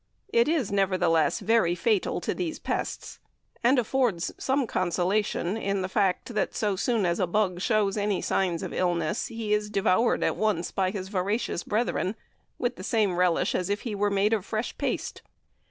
[0.33, 3.19] It is, nevertheless, very fatal to these pests,
[3.63, 8.19] and affords some consolation in the fact that so soon as a "bug" shows any
[8.19, 12.15] signs of illness, he is devoured at once by his voracious brethren
[12.57, 15.21] with the same relish as if he were made of fresh paste.